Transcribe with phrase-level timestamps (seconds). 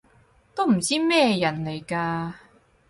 [0.55, 2.33] 都唔知咩人嚟㗎